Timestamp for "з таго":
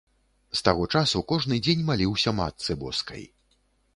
0.59-0.85